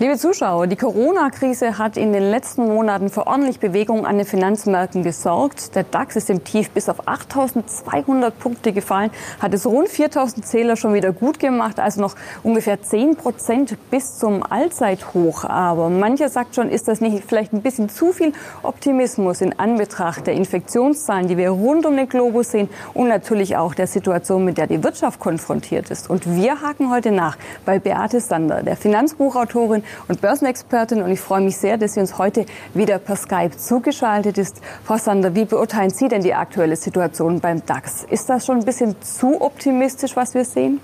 [0.00, 5.04] Liebe Zuschauer, die Corona-Krise hat in den letzten Monaten für ordentlich Bewegung an den Finanzmärkten
[5.04, 5.76] gesorgt.
[5.76, 10.74] Der DAX ist im Tief bis auf 8.200 Punkte gefallen, hat es rund 4.000 Zähler
[10.74, 15.44] schon wieder gut gemacht, also noch ungefähr 10 Prozent bis zum Allzeithoch.
[15.44, 18.32] Aber mancher sagt schon, ist das nicht vielleicht ein bisschen zu viel
[18.64, 23.74] Optimismus in Anbetracht der Infektionszahlen, die wir rund um den Globus sehen und natürlich auch
[23.74, 26.10] der Situation, mit der die Wirtschaft konfrontiert ist.
[26.10, 31.02] Und wir haken heute nach bei Beate Sander, der Finanzbuchautorin und Börsenexpertin.
[31.02, 34.60] Und ich freue mich sehr, dass sie uns heute wieder per Skype zugeschaltet ist.
[34.84, 38.04] Frau Sander, wie beurteilen Sie denn die aktuelle Situation beim DAX?
[38.04, 40.80] Ist das schon ein bisschen zu optimistisch, was wir sehen?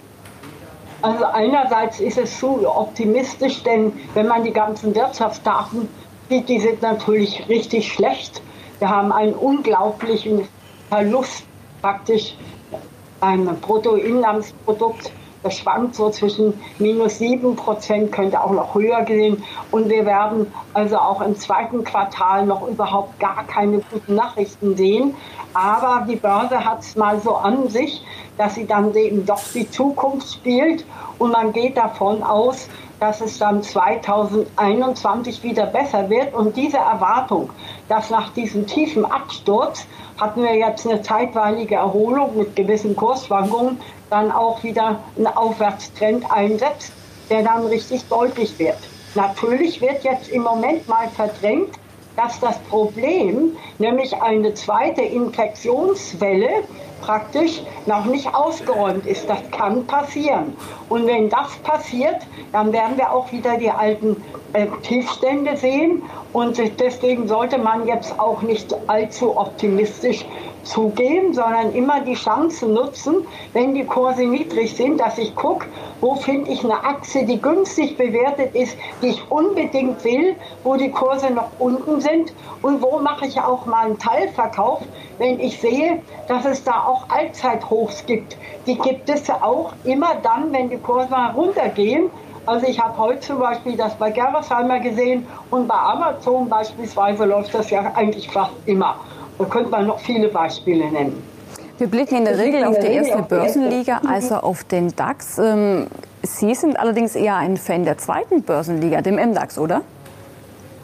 [1.02, 5.88] Also einerseits ist es zu optimistisch, denn wenn man die ganzen Wirtschaftsdaten
[6.28, 8.42] sieht, die sind natürlich richtig schlecht.
[8.78, 10.46] Wir haben einen unglaublichen
[10.88, 11.44] Verlust
[11.80, 12.34] praktisch
[13.18, 15.12] beim Bruttoinlandsprodukt
[15.42, 19.42] das schwankt so zwischen minus 7 Prozent, könnte auch noch höher gehen.
[19.70, 25.14] Und wir werden also auch im zweiten Quartal noch überhaupt gar keine guten Nachrichten sehen.
[25.54, 28.04] Aber die Börse hat es mal so an sich,
[28.36, 30.84] dass sie dann eben doch die Zukunft spielt.
[31.18, 32.68] Und man geht davon aus,
[33.00, 36.34] dass es dann 2021 wieder besser wird.
[36.34, 37.50] Und diese Erwartung,
[37.88, 39.86] dass nach diesem tiefen Absturz
[40.20, 46.92] hatten wir jetzt eine zeitweilige Erholung mit gewissen Kursschwankungen, dann auch wieder ein Aufwärtstrend einsetzt,
[47.30, 48.78] der dann richtig deutlich wird.
[49.14, 51.74] Natürlich wird jetzt im Moment mal verdrängt,
[52.16, 56.50] dass das Problem, nämlich eine zweite Infektionswelle,
[57.00, 59.28] praktisch noch nicht ausgeräumt ist.
[59.28, 60.56] Das kann passieren.
[60.88, 66.02] Und wenn das passiert, dann werden wir auch wieder die alten äh, Tiefstände sehen.
[66.32, 70.24] Und deswegen sollte man jetzt auch nicht allzu optimistisch
[70.62, 75.66] zugehen, sondern immer die Chance nutzen, wenn die Kurse niedrig sind, dass ich gucke,
[76.00, 80.90] wo finde ich eine Achse, die günstig bewertet ist, die ich unbedingt will, wo die
[80.90, 84.82] Kurse noch unten sind und wo mache ich auch mal einen Teilverkauf,
[85.18, 88.36] wenn ich sehe, dass es da auch Allzeithochs gibt.
[88.66, 92.10] Die gibt es auch immer dann, wenn die Kurse mal runtergehen.
[92.50, 97.54] Also ich habe heute zum Beispiel das bei Gerresheimer gesehen und bei Amazon beispielsweise läuft
[97.54, 98.96] das ja eigentlich fast immer.
[99.38, 101.22] Da könnte man noch viele Beispiele nennen.
[101.78, 105.38] Wir blicken in der Regel auf die erste Börsenliga, also auf den DAX.
[105.38, 105.86] Ähm,
[106.22, 109.82] Sie sind allerdings eher ein Fan der zweiten Börsenliga, dem MDAX, oder?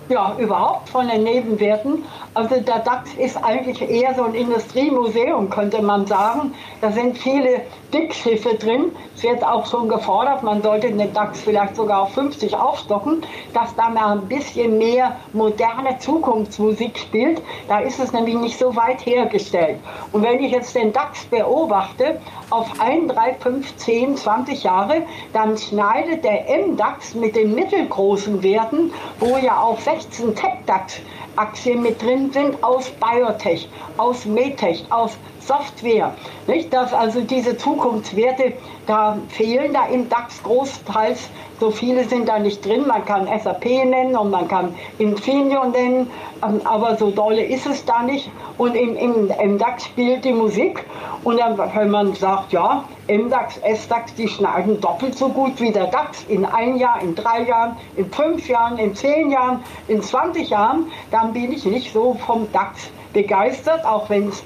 [0.09, 2.05] Ja, überhaupt von den Nebenwerten.
[2.33, 6.55] Also der DAX ist eigentlich eher so ein Industriemuseum, könnte man sagen.
[6.81, 7.62] Da sind viele
[7.93, 8.93] Dickschiffe drin.
[9.16, 13.22] Es wird auch schon gefordert, man sollte den DAX vielleicht sogar auf 50 aufstocken,
[13.53, 17.43] dass da mal ein bisschen mehr moderne Zukunftsmusik spielt.
[17.66, 19.81] Da ist es nämlich nicht so weit hergestellt.
[20.12, 25.03] Und wenn ich jetzt den DAX beobachte, auf 1, 3, 5, 10, 20 Jahre,
[25.33, 32.31] dann schneidet der MDAX mit den mittelgroßen Werten, wo ja auch 16 Tech-DAX-Aktien mit drin
[32.31, 36.12] sind, aus Biotech, aus Medtech, aus Software.
[36.47, 36.73] Nicht?
[36.73, 38.53] Dass also diese Zukunftswerte,
[38.87, 42.87] da fehlen da im DAX großteils, so viele sind da nicht drin.
[42.87, 46.11] Man kann SAP nennen und man kann Infineon nennen,
[46.43, 48.31] ähm, aber so dolle ist es da nicht.
[48.59, 50.84] Und im, im, im DAX spielt die Musik.
[51.25, 55.87] Und dann, wenn man sagt, ja, MDAX, SDAX, die schneiden doppelt so gut wie der
[55.89, 60.50] DAX in ein Jahr, in drei Jahren, in fünf Jahren, in zehn Jahren, in 20
[60.50, 64.44] Jahren, dann bin ich nicht so vom DAX begeistert, auch wenn es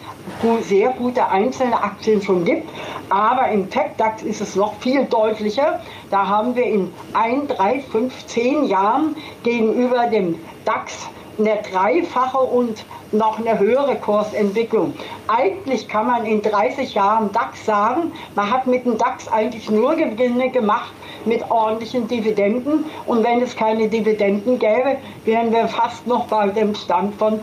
[0.63, 2.71] sehr gute einzelne Aktien schon gibt.
[3.09, 5.81] Aber im Tech-DAX ist es noch viel deutlicher.
[6.13, 12.85] Da haben wir in ein, drei, fünf, zehn Jahren gegenüber dem DAX eine dreifache und
[13.11, 14.95] noch eine höhere Kursentwicklung.
[15.27, 19.97] Eigentlich kann man in 30 Jahren DAX sagen, man hat mit dem DAX eigentlich nur
[19.97, 20.93] Gewinne gemacht
[21.25, 22.85] mit ordentlichen Dividenden.
[23.07, 27.41] Und wenn es keine Dividenden gäbe, wären wir fast noch bei dem Stand von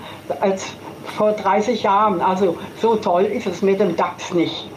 [1.11, 2.21] vor 30 Jahren.
[2.21, 4.69] Also so toll ist es mit dem DAX nicht.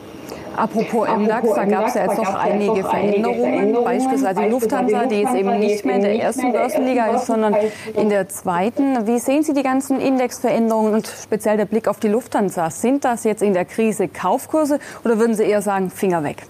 [0.56, 5.34] Apropos MDAX, da gab es ja jetzt noch einige Veränderungen, beispielsweise die Lufthansa, die jetzt
[5.34, 7.56] eben nicht mehr in der ersten Börsenliga ist, sondern
[7.94, 9.06] in der zweiten.
[9.06, 12.68] Wie sehen Sie die ganzen Indexveränderungen und speziell der Blick auf die Lufthansa?
[12.70, 16.42] Sind das jetzt in der Krise Kaufkurse oder würden Sie eher sagen, Finger weg?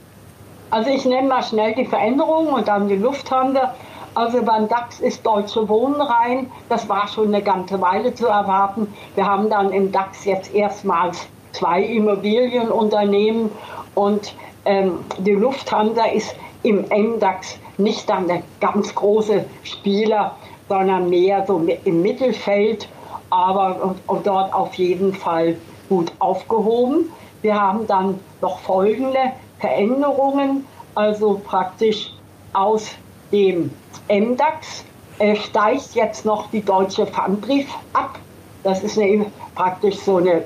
[0.71, 3.75] Also ich nenne mal schnell die Veränderungen und dann die Lufthansa.
[4.15, 6.51] Also beim DAX ist Deutsche Wohnen rein.
[6.69, 8.93] Das war schon eine ganze Weile zu erwarten.
[9.15, 13.51] Wir haben dann im DAX jetzt erstmals zwei Immobilienunternehmen
[13.95, 14.35] und
[14.65, 20.37] ähm, die Lufthansa ist im MDAX nicht dann der ganz große Spieler,
[20.69, 22.89] sondern mehr so im Mittelfeld,
[23.31, 25.57] aber und, und dort auf jeden Fall
[25.89, 27.11] gut aufgehoben.
[27.43, 32.13] Wir haben dann noch folgende Veränderungen, also praktisch
[32.53, 32.91] aus
[33.33, 33.71] dem
[34.09, 34.85] MDAX
[35.19, 38.19] äh, steigt jetzt noch die Deutsche Pfandbrief ab.
[38.63, 40.45] Das ist eine, praktisch so eine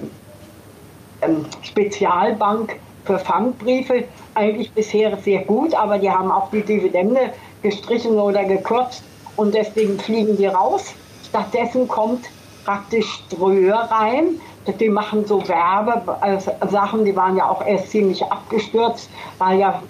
[1.23, 4.05] ähm, Spezialbank für Pfandbriefe.
[4.35, 7.33] Eigentlich bisher sehr gut, aber die haben auch die Dividende
[7.63, 9.03] gestrichen oder gekürzt
[9.37, 10.95] und deswegen fliegen die raus.
[11.29, 12.27] Stattdessen kommt
[12.65, 14.41] praktisch Ströer rein.
[14.67, 19.83] Die machen so Werbesachen, die waren ja auch erst ziemlich abgestürzt, weil ja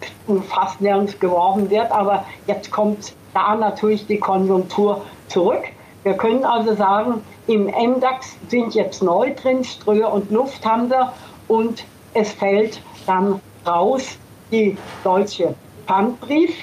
[0.48, 1.92] fast nirgends geworben wird.
[1.92, 5.62] Aber jetzt kommt da natürlich die Konjunktur zurück.
[6.02, 11.12] Wir können also sagen, im MDAX sind jetzt neu drin Ströer und Lufthansa
[11.48, 11.84] und
[12.14, 14.18] es fällt dann raus
[14.50, 15.54] die deutsche
[15.86, 16.54] Pfandbrief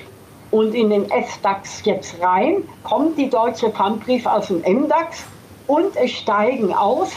[0.51, 5.23] und in den S-DAX jetzt rein, kommt die deutsche Pfandbrief aus dem MDAX
[5.67, 7.11] und es steigen aus,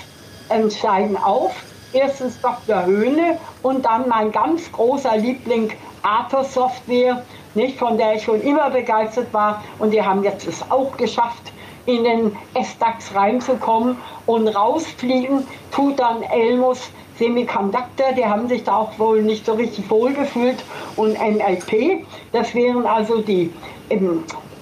[0.70, 1.54] steigen auf.
[1.92, 2.84] Erstens Dr.
[2.86, 7.22] Höhne und dann mein ganz großer Liebling Athos Software,
[7.54, 9.62] nicht, von der ich schon immer begeistert war.
[9.78, 11.52] Und die haben jetzt es auch geschafft,
[11.86, 13.96] in den S-DAX reinzukommen
[14.26, 19.88] und rausfliegen, tut dann Elmus Semiconductor, die haben sich da auch wohl nicht so richtig
[19.88, 20.64] wohlgefühlt
[20.96, 23.52] und MLP, das wären also die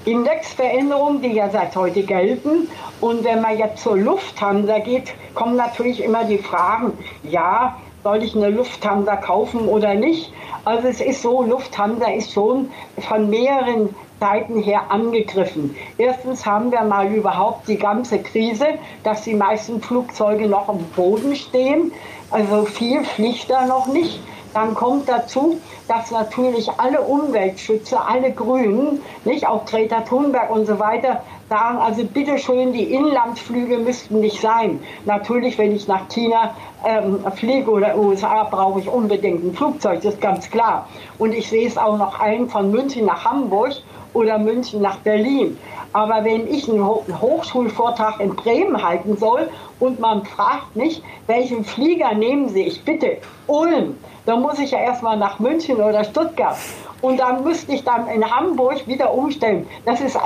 [0.05, 2.69] Indexveränderungen, die ja seit heute gelten.
[3.01, 8.35] Und wenn man jetzt zur Lufthansa geht, kommen natürlich immer die Fragen, ja, soll ich
[8.35, 10.33] eine Lufthansa kaufen oder nicht?
[10.65, 15.77] Also es ist so, Lufthansa ist schon von mehreren Seiten her angegriffen.
[15.99, 18.67] Erstens haben wir mal überhaupt die ganze Krise,
[19.03, 21.93] dass die meisten Flugzeuge noch am Boden stehen.
[22.31, 24.21] Also viel fliegt da noch nicht.
[24.55, 25.59] Dann kommt dazu,
[25.89, 32.05] dass natürlich alle Umweltschützer, alle Grünen, nicht auch Greta Thunberg und so weiter, sagen, also
[32.05, 34.81] bitteschön, die Inlandsflüge müssten nicht sein.
[35.05, 36.55] Natürlich, wenn ich nach China
[36.85, 40.89] ähm, fliege oder USA, brauche ich unbedingt ein Flugzeug, das ist ganz klar.
[41.19, 43.73] Und ich sehe es auch noch ein von München nach Hamburg
[44.15, 45.59] oder München nach Berlin.
[45.93, 52.15] Aber wenn ich einen Hochschulvortrag in Bremen halten soll und man fragt mich, welchen Flieger
[52.15, 52.63] nehmen Sie?
[52.63, 53.99] Ich bitte, Ulm.
[54.25, 56.57] Dann muss ich ja erstmal nach München oder Stuttgart.
[57.03, 59.67] Und dann müsste ich dann in Hamburg wieder umstellen.
[59.85, 60.17] Das ist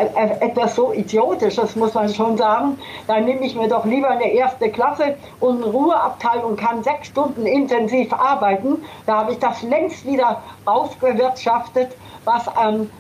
[0.41, 2.79] etwas so idiotisch, das muss man schon sagen.
[3.07, 7.09] Dann nehme ich mir doch lieber eine erste Klasse und einen Ruheabteil und kann sechs
[7.09, 8.85] Stunden intensiv arbeiten.
[9.07, 11.97] Da habe ich das längst wieder aufgewirtschaftet,
[12.27, 12.91] was an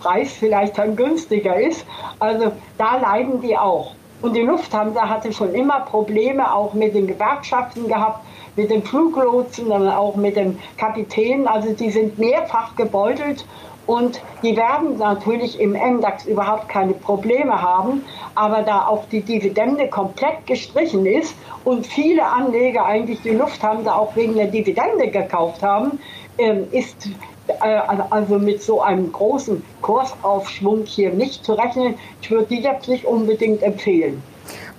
[0.00, 1.84] Preis vielleicht dann günstiger ist.
[2.18, 3.92] Also da leiden die auch.
[4.22, 8.24] Und die Lufthansa hatte schon immer Probleme auch mit den Gewerkschaften gehabt,
[8.56, 11.46] mit den Fluglotsen, und auch mit den Kapitänen.
[11.46, 13.44] Also die sind mehrfach gebeutelt
[13.86, 18.04] und die werden natürlich im MDAX überhaupt keine Probleme haben.
[18.34, 21.34] Aber da auch die Dividende komplett gestrichen ist
[21.64, 26.00] und viele Anleger eigentlich die Lufthansa auch wegen der Dividende gekauft haben,
[26.38, 27.10] ähm, ist äh,
[27.60, 31.94] also mit so einem großen Kursaufschwung hier nicht zu rechnen.
[32.20, 34.22] Ich würde die jetzt nicht unbedingt empfehlen.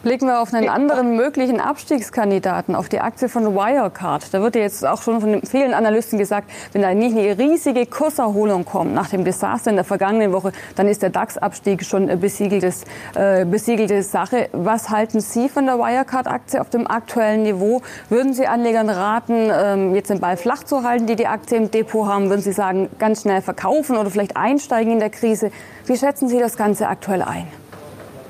[0.04, 4.32] Blicken wir auf einen anderen möglichen Abstiegskandidaten, auf die Aktie von Wirecard.
[4.32, 7.88] Da wird ja jetzt auch schon von vielen Analysten gesagt, wenn da nicht eine riesige
[7.88, 12.84] Kurserholung kommt nach dem Desaster in der vergangenen Woche, dann ist der DAX-Abstieg schon besiegeltes,
[13.16, 14.50] äh, besiegelte Sache.
[14.54, 17.82] Was halten Sie von der Wirecard-Aktie auf dem aktuellen Niveau?
[18.10, 21.72] Würden Sie Anlegern raten, ähm, jetzt den Ball flach zu halten, die die Aktie im
[21.72, 22.30] Depot haben?
[22.30, 25.50] Würden Sie sagen, ganz schnell verkaufen oder vielleicht einsteigen in der Krise?
[25.88, 27.48] Wie schätzen Sie das Ganze aktuell ein?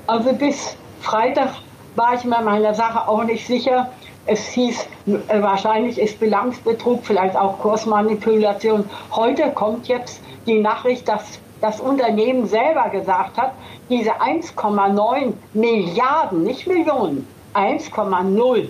[0.06, 1.50] Also bis Freitag
[1.96, 3.90] war ich mir meiner Sache auch nicht sicher.
[4.26, 8.84] Es hieß, äh, wahrscheinlich ist Bilanzbetrug, vielleicht auch Kursmanipulation.
[9.10, 13.52] Heute kommt jetzt die Nachricht, dass das Unternehmen selber gesagt hat,
[13.88, 18.68] diese 1,9 Milliarden, nicht Millionen, 1,09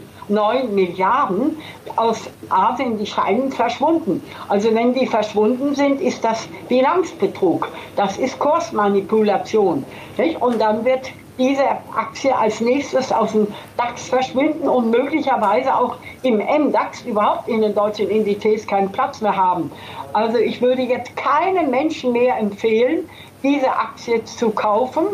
[0.71, 1.57] Milliarden
[1.97, 4.23] aus Asien, die scheinen verschwunden.
[4.49, 7.69] Also wenn die verschwunden sind, ist das Bilanzbetrug.
[7.97, 9.85] Das ist Kursmanipulation.
[10.17, 10.41] Nicht?
[10.41, 11.65] Und dann wird diese
[11.95, 17.75] Aktie als nächstes aus dem DAX verschwinden und möglicherweise auch im MDAX überhaupt in den
[17.75, 19.71] deutschen Indizes keinen Platz mehr haben.
[20.13, 23.09] Also ich würde jetzt keinem Menschen mehr empfehlen,
[23.43, 25.07] diese Aktie zu kaufen.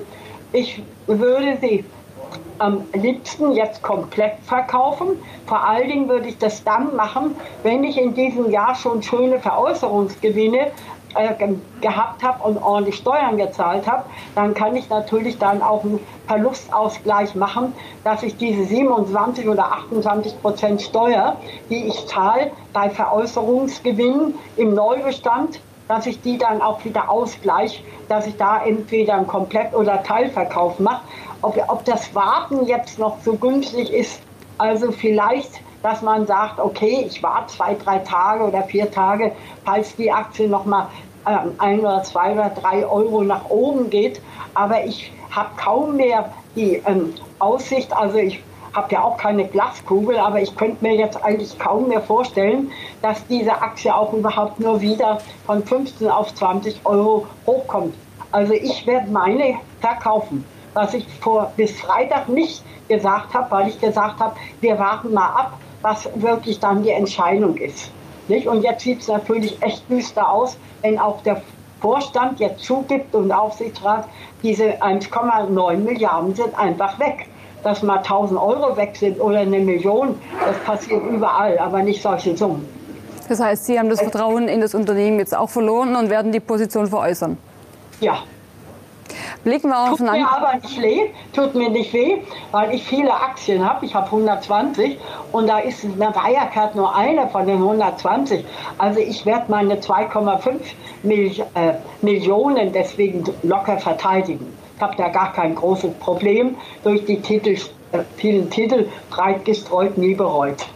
[0.52, 1.84] Ich würde sie
[2.58, 5.20] am liebsten jetzt komplett verkaufen.
[5.46, 9.40] Vor allen Dingen würde ich das dann machen, wenn ich in diesem Jahr schon schöne
[9.40, 10.70] Veräußerungsgewinne
[11.80, 14.04] gehabt habe und ordentlich Steuern gezahlt habe,
[14.34, 20.40] dann kann ich natürlich dann auch einen Verlustausgleich machen, dass ich diese 27 oder 28
[20.42, 21.36] Prozent Steuer,
[21.70, 28.26] die ich zahle bei Veräußerungsgewinnen im Neubestand, dass ich die dann auch wieder ausgleiche, dass
[28.26, 31.02] ich da entweder einen Komplett- oder Teilverkauf mache.
[31.42, 34.20] Ob, ob das Warten jetzt noch so günstig ist,
[34.56, 39.32] also vielleicht dass man sagt, okay, ich warte zwei, drei Tage oder vier Tage,
[39.66, 40.86] falls die Aktie nochmal
[41.26, 44.22] ähm, ein oder zwei oder drei Euro nach oben geht.
[44.54, 50.16] Aber ich habe kaum mehr die ähm, Aussicht, also ich habe ja auch keine Glaskugel,
[50.16, 52.72] aber ich könnte mir jetzt eigentlich kaum mehr vorstellen,
[53.02, 57.94] dass diese Aktie auch überhaupt nur wieder von 15 auf 20 Euro hochkommt.
[58.32, 63.78] Also ich werde meine verkaufen, was ich vor bis Freitag nicht gesagt habe, weil ich
[63.78, 67.90] gesagt habe, wir warten mal ab, was wirklich dann die Entscheidung ist.
[68.26, 68.48] Nicht?
[68.48, 71.42] Und jetzt sieht es natürlich echt düster aus, wenn auch der
[71.80, 74.08] Vorstand jetzt zugibt und Aufsichtsrat,
[74.42, 77.28] diese 1,9 Milliarden sind einfach weg.
[77.62, 82.36] Dass mal 1000 Euro weg sind oder eine Million, das passiert überall, aber nicht solche
[82.36, 82.66] Summen.
[83.26, 86.40] Das heißt, Sie haben das Vertrauen in das Unternehmen jetzt auch verloren und werden die
[86.40, 87.38] Position veräußern?
[88.00, 88.18] Ja,
[89.44, 91.00] Blicken wir auf Tut mir aber nicht weh,
[91.34, 92.16] tut mir nicht weh,
[92.50, 93.84] weil ich viele Aktien habe.
[93.84, 94.98] Ich habe 120
[95.32, 98.44] und da ist eine Wirecard nur eine von den 120.
[98.78, 100.60] Also ich werde meine 2,5
[101.02, 104.56] Mil äh, Millionen deswegen locker verteidigen.
[104.76, 107.50] Ich habe da gar kein großes Problem durch die Titel,
[107.92, 110.66] äh, vielen Titel breit gestreut, nie bereut.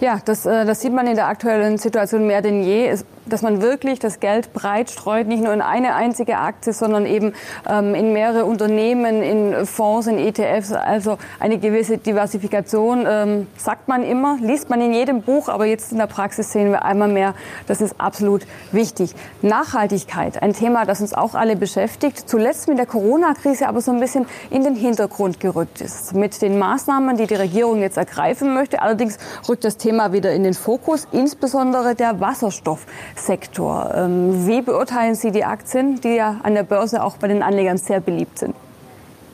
[0.00, 2.86] Ja, das, äh, das sieht man in der aktuellen Situation mehr denn je.
[2.86, 7.06] Es dass man wirklich das Geld breit streut, nicht nur in eine einzige Aktie, sondern
[7.06, 7.32] eben
[7.68, 14.02] ähm, in mehrere Unternehmen, in Fonds, in ETFs, also eine gewisse Diversifikation, ähm, sagt man
[14.02, 17.34] immer, liest man in jedem Buch, aber jetzt in der Praxis sehen wir einmal mehr,
[17.66, 19.14] das ist absolut wichtig.
[19.42, 24.00] Nachhaltigkeit, ein Thema, das uns auch alle beschäftigt, zuletzt mit der Corona-Krise aber so ein
[24.00, 26.14] bisschen in den Hintergrund gerückt ist.
[26.14, 29.18] Mit den Maßnahmen, die die Regierung jetzt ergreifen möchte, allerdings
[29.48, 32.86] rückt das Thema wieder in den Fokus, insbesondere der Wasserstoff.
[33.18, 33.92] Sektor.
[33.94, 37.78] Ähm, wie beurteilen Sie die Aktien, die ja an der Börse auch bei den Anlegern
[37.78, 38.54] sehr beliebt sind?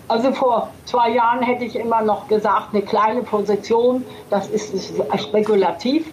[0.09, 6.13] Also vor zwei Jahren hätte ich immer noch gesagt, eine kleine Position, das ist, spekulativ.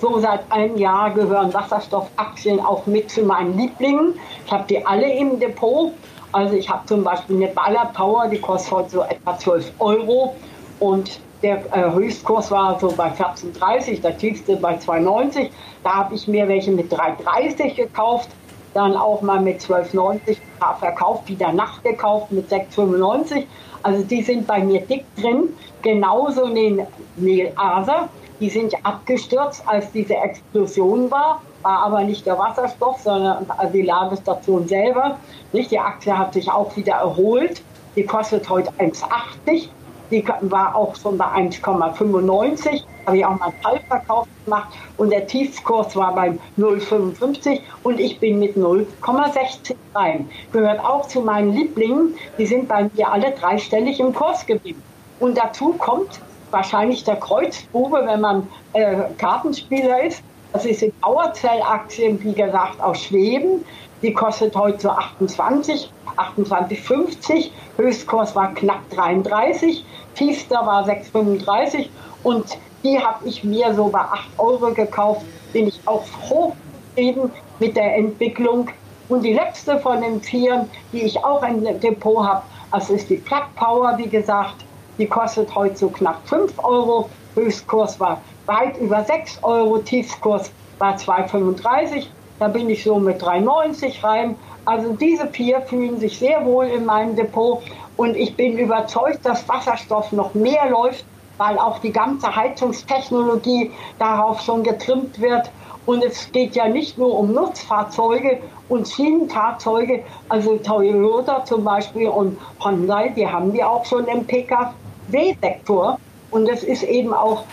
[0.00, 4.14] So seit einem Jahr gehören Wasserstoffaktien auch mit zu meinen Lieblingen.
[4.44, 5.92] Ich habe die alle im Depot.
[6.30, 10.36] Also ich habe zum Beispiel eine Baller Power, die kostet heute so etwa 12 Euro.
[10.78, 15.50] Und der äh, Höchstkurs war so bei 14,30, der tiefste bei 2,90.
[15.84, 18.30] Da habe ich mir welche mit 3,30 gekauft,
[18.74, 20.38] dann auch mal mit 12,90
[20.80, 23.44] verkauft, wieder nachgekauft mit 6,95.
[23.84, 25.50] Also die sind bei mir dick drin.
[25.82, 26.84] Genauso den
[27.16, 28.08] Neil Aser.
[28.40, 31.40] Die sind abgestürzt, als diese Explosion war.
[31.62, 35.16] War aber nicht der Wasserstoff, sondern die Ladestation selber.
[35.52, 35.70] Nicht?
[35.70, 37.62] Die Aktie hat sich auch wieder erholt.
[37.94, 39.68] Die kostet heute 1,80.
[40.10, 42.82] Die war auch schon bei 1,95.
[43.06, 48.18] Habe ich auch mal einen Teilverkauf gemacht und der Tiefskurs war beim 0,55 und ich
[48.18, 50.28] bin mit 0,60 rein.
[50.52, 52.14] Gehört auch zu meinen Lieblingen.
[52.38, 54.82] Die sind bei mir alle dreistellig im Kurs geblieben.
[55.18, 56.20] Und dazu kommt
[56.50, 60.22] wahrscheinlich der Kreuzbube, wenn man äh, Kartenspieler ist.
[60.52, 63.64] Das ist in Auerzell-Aktien, wie gesagt, aus Schweden.
[64.02, 67.50] Die kostet heute so 28, 28,50.
[67.76, 69.84] Höchstkurs war knapp 33,
[70.14, 71.88] tiefster war 6,35
[72.22, 75.22] und die habe ich mir so bei 8 Euro gekauft.
[75.52, 78.68] Bin ich auch hochzufrieden mit der Entwicklung.
[79.08, 83.16] Und die letzte von den vier, die ich auch im Depot habe, das ist die
[83.16, 84.64] Plug Power, wie gesagt.
[84.98, 87.08] Die kostet heute so knapp 5 Euro.
[87.34, 92.06] Höchstkurs war weit über 6 Euro, Tiefskurs war 2,35.
[92.38, 94.36] Da bin ich so mit 3,90 rein.
[94.64, 97.62] Also diese vier fühlen sich sehr wohl in meinem Depot
[97.96, 101.04] und ich bin überzeugt, dass Wasserstoff noch mehr läuft,
[101.38, 105.50] weil auch die ganze Heizungstechnologie darauf schon getrimmt wird.
[105.86, 112.38] Und es geht ja nicht nur um Nutzfahrzeuge und Schienenfahrzeuge, also Toyota zum Beispiel und
[112.62, 115.98] Hyundai, die haben die auch schon im Pkw-Sektor.
[116.30, 117.44] Und es ist eben auch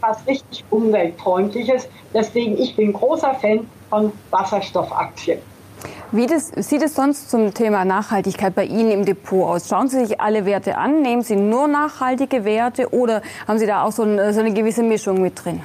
[0.00, 1.88] was richtig umweltfreundliches.
[2.12, 5.38] Deswegen, ich bin großer Fan von Wasserstoffaktien.
[6.12, 9.68] Wie das, sieht es sonst zum Thema Nachhaltigkeit bei Ihnen im Depot aus?
[9.68, 11.02] Schauen Sie sich alle Werte an?
[11.02, 14.82] Nehmen Sie nur nachhaltige Werte oder haben Sie da auch so eine, so eine gewisse
[14.82, 15.62] Mischung mit drin?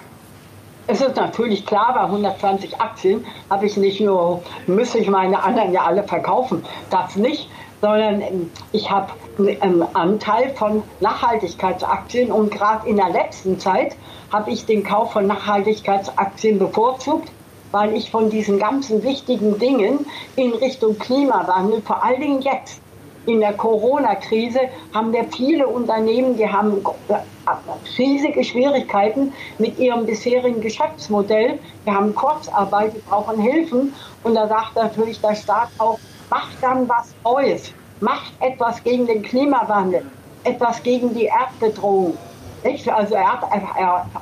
[0.87, 5.71] Es ist natürlich klar, bei 120 Aktien habe ich nicht nur, müsste ich meine anderen
[5.71, 7.49] ja alle verkaufen, das nicht,
[7.81, 9.11] sondern ich habe
[9.59, 13.95] einen Anteil von Nachhaltigkeitsaktien und gerade in der letzten Zeit
[14.31, 17.29] habe ich den Kauf von Nachhaltigkeitsaktien bevorzugt
[17.71, 22.81] weil ich von diesen ganzen wichtigen Dingen in Richtung Klimawandel, vor allen Dingen jetzt
[23.25, 24.61] in der Corona-Krise,
[24.93, 26.83] haben wir viele Unternehmen, die haben
[27.97, 31.59] riesige Schwierigkeiten mit ihrem bisherigen Geschäftsmodell.
[31.83, 33.93] Wir haben Kurzarbeit, die brauchen Hilfen.
[34.23, 35.99] Und da sagt natürlich der Staat auch,
[36.31, 40.03] macht dann was Neues, macht etwas gegen den Klimawandel,
[40.43, 42.17] etwas gegen die Erdbedrohung.
[42.63, 42.89] Nicht?
[42.89, 43.43] Also, Erd,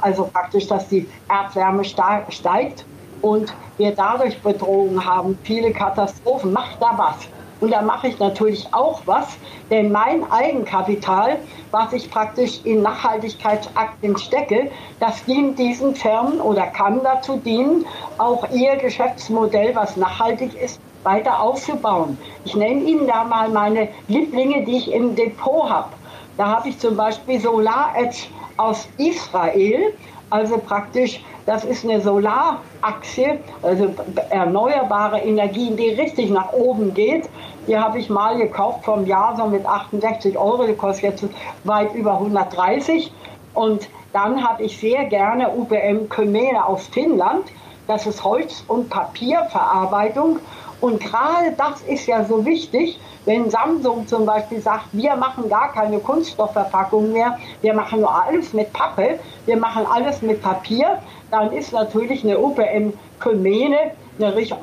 [0.01, 2.85] also praktisch, dass die Erdwärme steigt
[3.21, 6.51] und wir dadurch Bedrohungen haben, viele Katastrophen.
[6.51, 7.27] Macht da was.
[7.61, 9.37] Und da mache ich natürlich auch was,
[9.69, 11.39] denn mein Eigenkapital,
[11.71, 17.85] was ich praktisch in Nachhaltigkeitsaktien stecke, das dient diesen Firmen oder kann dazu dienen,
[18.17, 22.17] auch ihr Geschäftsmodell, was nachhaltig ist, weiter aufzubauen.
[22.45, 25.89] Ich nenne Ihnen da mal meine Lieblinge, die ich im Depot habe.
[26.37, 28.27] Da habe ich zum Beispiel Solar Edge
[28.57, 29.93] aus Israel,
[30.29, 33.89] also praktisch, das ist eine Solaraktie, also
[34.29, 37.27] erneuerbare Energien, die richtig nach oben geht.
[37.67, 41.25] Die habe ich mal gekauft vom Jahr so mit 68 Euro, die kostet jetzt
[41.63, 43.11] weit über 130.
[43.55, 47.45] Und dann habe ich sehr gerne UBM Kymmene aus Finnland.
[47.87, 50.39] Das ist Holz- und Papierverarbeitung.
[50.81, 55.73] Und gerade das ist ja so wichtig, wenn Samsung zum Beispiel sagt, wir machen gar
[55.73, 60.99] keine Kunststoffverpackung mehr, wir machen nur alles mit Pappe, wir machen alles mit Papier,
[61.31, 64.53] dann ist natürlich eine UPM Kymene äh,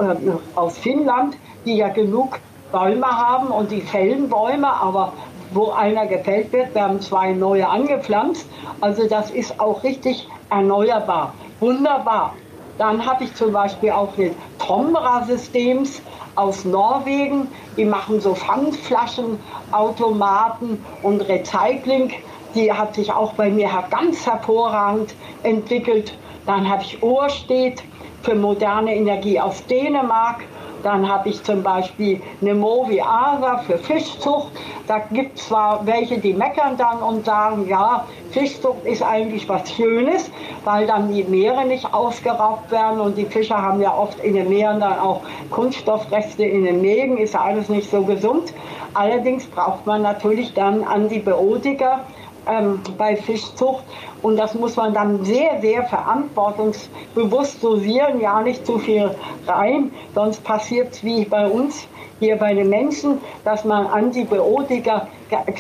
[0.55, 2.39] aus Finnland, die ja genug
[2.73, 5.13] Bäume haben und die fällen Bäume, aber
[5.53, 8.49] wo einer gefällt wird, werden zwei neue angepflanzt.
[8.81, 11.35] Also das ist auch richtig erneuerbar.
[11.61, 12.35] Wunderbar.
[12.79, 16.01] Dann habe ich zum Beispiel auch den Tomra-Systems
[16.35, 17.49] aus Norwegen.
[17.77, 22.13] Die machen so Pfandflaschenautomaten und Recycling.
[22.55, 26.17] Die hat sich auch bei mir ganz hervorragend entwickelt.
[26.47, 27.83] Dann habe ich Ohrstedt
[28.23, 30.45] für moderne Energie aus Dänemark.
[30.83, 34.53] Dann habe ich zum Beispiel eine Movi Asa für Fischzucht.
[34.87, 38.05] Da gibt es zwar welche, die meckern dann und sagen, ja,
[38.37, 40.31] Fischzucht ist eigentlich was Schönes,
[40.65, 44.51] weil dann die Meere nicht ausgeraubt werden und die Fischer haben ja oft in den
[44.51, 48.53] Meeren dann auch Kunststoffreste in den Mägen, ist ja alles nicht so gesund.
[48.93, 52.01] Allerdings braucht man natürlich dann Antibiotika
[52.47, 53.85] ähm, bei Fischzucht.
[54.23, 59.11] Und das muss man dann sehr, sehr verantwortungsbewusst dosieren, ja nicht zu viel
[59.47, 61.87] rein, sonst passiert es wie bei uns
[62.19, 65.07] hier bei den Menschen, dass man Antibiotika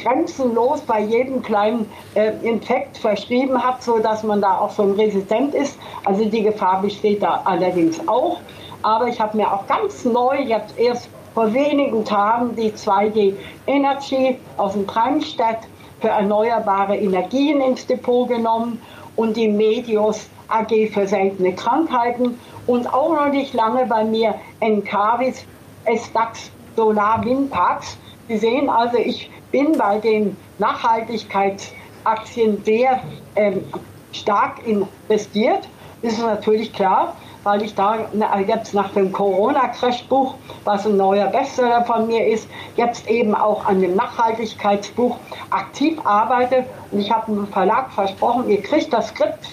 [0.02, 5.54] grenzenlos bei jedem kleinen äh, Infekt verschrieben hat, so dass man da auch schon resistent
[5.54, 5.78] ist.
[6.04, 8.38] Also die Gefahr besteht da allerdings auch.
[8.82, 13.34] Aber ich habe mir auch ganz neu jetzt erst vor wenigen Tagen die 2D
[13.66, 15.58] Energy aus dem Brandstadt
[16.06, 18.80] für erneuerbare Energien ins Depot genommen
[19.16, 22.38] und die Medios AG für seltene Krankheiten
[22.68, 25.44] und auch noch nicht lange bei mir Encavis
[25.84, 27.98] SDAX Solar Windparks.
[28.28, 33.00] Sie sehen also, ich bin bei den Nachhaltigkeitsaktien sehr
[33.34, 33.64] ähm,
[34.12, 35.68] stark investiert.
[36.02, 37.96] Das ist natürlich klar weil ich da
[38.44, 43.80] jetzt nach dem Corona-Crash-Buch, was ein neuer Bestseller von mir ist, jetzt eben auch an
[43.80, 45.16] dem Nachhaltigkeitsbuch
[45.50, 46.64] aktiv arbeite.
[46.90, 49.46] Und ich habe dem Verlag versprochen, ihr kriegt das Skript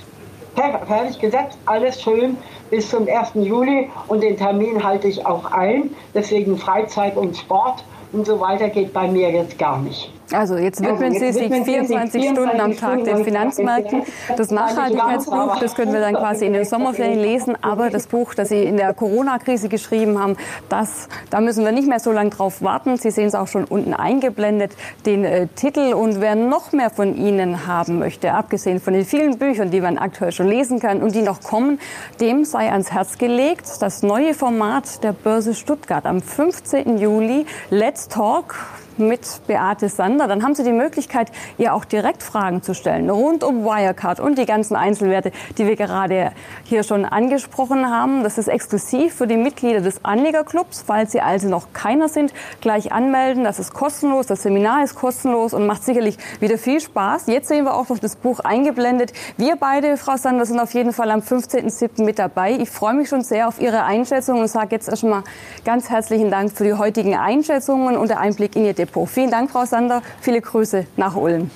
[0.56, 2.36] fertig gesetzt, alles schön
[2.72, 3.34] bis zum 1.
[3.36, 5.92] Juli und den Termin halte ich auch ein.
[6.16, 10.12] Deswegen Freizeit und Sport und so weiter geht bei mir jetzt gar nicht.
[10.34, 14.04] Also jetzt widmen also jetzt Sie sich 24 Stunden am Tag den Finanzmärkten.
[14.36, 17.56] Das Nachhaltigkeitsbuch, das können wir dann quasi in den Sommerferien lesen.
[17.62, 20.38] Aber das Buch, das Sie in der Corona-Krise geschrieben haben,
[20.70, 22.98] das, da müssen wir nicht mehr so lange drauf warten.
[22.98, 24.72] Sie sehen es auch schon unten eingeblendet,
[25.06, 25.94] den äh, Titel.
[25.94, 29.98] Und wer noch mehr von Ihnen haben möchte, abgesehen von den vielen Büchern, die man
[29.98, 31.80] aktuell schon lesen kann und die noch kommen,
[32.20, 36.98] dem sei ans Herz gelegt das neue Format der Börse Stuttgart am 15.
[36.98, 37.46] Juli.
[37.70, 38.56] Let's Talk
[39.00, 40.28] mit Beate Sander.
[40.28, 44.38] Dann haben Sie die Möglichkeit, ihr auch direkt Fragen zu stellen rund um Wirecard und
[44.38, 46.32] die ganzen Einzelwerte, die wir gerade
[46.64, 48.24] hier schon angesprochen haben.
[48.24, 50.84] Das ist exklusiv für die Mitglieder des Anlegerclubs.
[50.86, 53.44] Falls Sie also noch keiner sind, gleich anmelden.
[53.44, 54.28] Das ist kostenlos.
[54.28, 57.28] Das Seminar ist kostenlos und macht sicherlich wieder viel Spaß.
[57.28, 59.14] Jetzt sehen wir auch noch das Buch eingeblendet.
[59.38, 62.04] Wir beide, Frau Sander, sind auf jeden Fall am 15.07.
[62.04, 62.54] mit dabei.
[62.54, 65.24] Ich freue mich schon sehr auf Ihre Einschätzung und sage jetzt erstmal
[65.66, 69.08] ganz herzlichen Dank für die heutigen Einschätzungen und der Einblick in Ihr Depot.
[69.08, 70.02] Vielen Dank, Frau Sander.
[70.20, 71.50] Viele Grüße nach Ulm.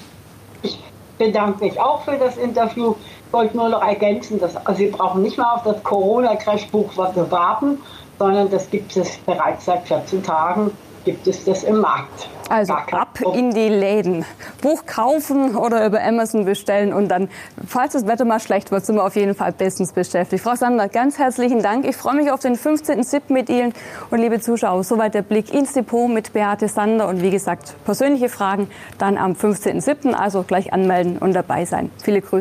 [0.61, 0.81] Ich
[1.17, 2.95] bedanke mich auch für das Interview.
[3.25, 7.79] Ich wollte nur noch ergänzen, dass also Sie brauchen nicht mehr auf das Corona-Crash-Buch warten,
[8.17, 10.71] sondern das gibt es bereits seit 14 Tagen,
[11.05, 12.29] gibt es das im Markt.
[12.49, 14.25] Also ab in die Läden.
[14.61, 17.29] Buch kaufen oder über Amazon bestellen und dann,
[17.67, 20.43] falls das Wetter mal schlecht wird, sind wir auf jeden Fall bestens beschäftigt.
[20.43, 21.85] Frau Sander, ganz herzlichen Dank.
[21.85, 23.33] Ich freue mich auf den 15.07.
[23.33, 23.73] mit Ihnen
[24.11, 28.29] und liebe Zuschauer, soweit der Blick ins Depot mit Beate Sander und wie gesagt, persönliche
[28.29, 30.13] Fragen dann am 15.07.
[30.13, 31.91] Also gleich anmelden und dabei sein.
[32.01, 32.35] Viele Grüße.